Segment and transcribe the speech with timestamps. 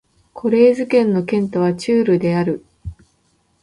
[0.33, 2.65] コレーズ県の県都はチュールである